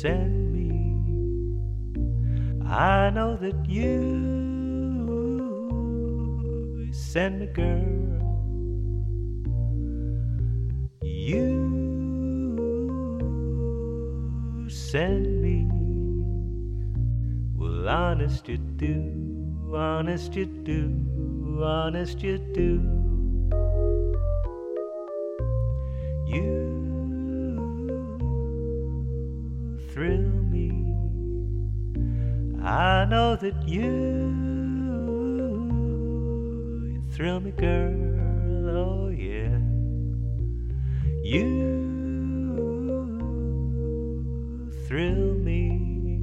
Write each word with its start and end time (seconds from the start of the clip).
send 0.00 0.52
me. 0.54 0.70
I 2.64 3.10
know 3.10 3.36
that 3.36 3.68
you 3.68 3.90
send 6.90 7.40
me, 7.40 7.46
girl. 7.48 7.84
You 11.02 11.90
send 14.70 15.42
me. 15.42 15.68
Well, 17.58 17.88
honest 17.88 18.48
you 18.48 18.56
do, 18.56 19.74
honest 19.74 20.34
you 20.34 20.46
do, 20.46 21.62
honest 21.62 22.22
you 22.22 22.38
do. 22.54 22.80
You 26.26 26.89
thrill 30.00 30.32
me. 30.48 30.70
I 32.64 33.04
know 33.04 33.36
that 33.36 33.68
you, 33.68 33.84
you 36.96 37.02
thrill 37.12 37.40
me, 37.40 37.50
girl. 37.50 38.70
Oh, 38.70 39.08
yeah. 39.10 39.58
You 41.22 41.50
thrill 44.88 45.34
me. 45.34 46.22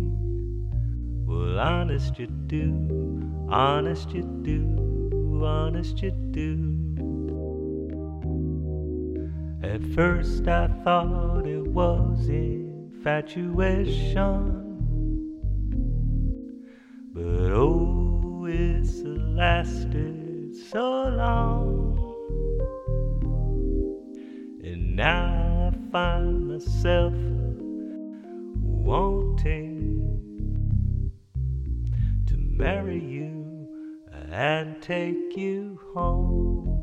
Well, 1.27 1.59
honest 1.59 2.18
you 2.18 2.26
do, 2.48 3.30
honest 3.48 4.09
you 4.12 4.23
do, 4.41 5.44
honest 5.46 6.02
you 6.02 6.09
do. 6.32 6.73
At 9.62 9.84
first 9.94 10.48
I 10.48 10.68
thought 10.84 11.46
it 11.46 11.68
was 11.68 12.27
infatuation. 12.97 14.63
But 17.13 17.51
oh, 17.54 18.45
it's 18.49 19.01
lasted 19.04 20.55
so 20.71 21.04
long. 21.04 21.98
And 24.63 24.95
now 24.95 25.71
I 25.71 25.91
find 25.91 26.48
myself 26.48 27.13
wanting 28.62 29.51
to 32.26 32.35
marry 32.37 32.99
you 32.99 33.70
and 34.32 34.82
take 34.82 35.37
you 35.37 35.79
home. 35.93 36.76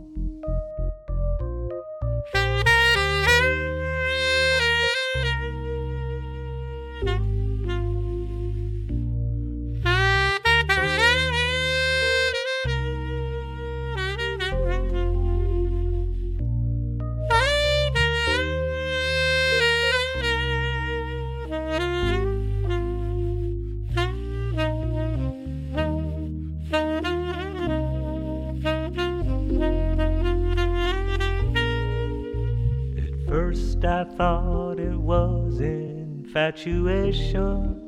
I 33.87 34.05
thought 34.05 34.81
it 34.81 34.97
was 34.97 35.61
infatuation. 35.61 37.81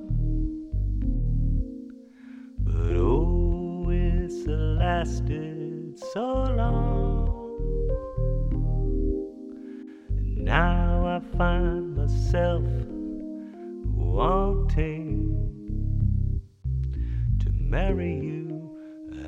But 2.59 2.97
oh, 2.97 3.87
it's 3.89 4.47
lasted 4.47 5.99
so 6.13 6.23
long. 6.23 7.33
And 10.11 10.45
now 10.45 11.07
I 11.07 11.21
find 11.37 11.97
myself 11.97 12.63
wanting 13.85 15.33
to 17.41 17.51
marry 17.53 18.17
you 18.17 18.77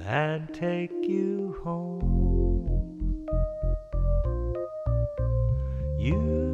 and 0.07 0.53
take 0.53 0.93
you 1.03 1.57
home. 1.65 2.29
You 5.99 6.48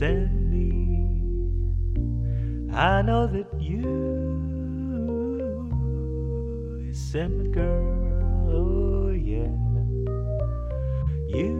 send 0.00 0.50
me. 0.50 0.64
I 2.72 3.02
know 3.02 3.26
that 3.26 3.48
you 3.60 3.82
send 6.90 7.38
me, 7.38 7.48
girl. 7.52 8.48
Oh, 8.48 9.10
yeah. 9.10 9.52
You 11.36 11.52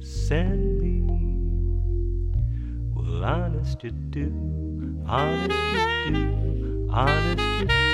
send 0.00 0.80
me. 0.80 1.06
Well, 2.92 3.24
honest 3.24 3.84
you 3.84 3.92
do, 3.92 4.32
honest 5.06 5.54
you 5.54 6.14
do, 6.14 6.88
honest 6.90 7.60
you 7.60 7.66
do. 7.68 7.87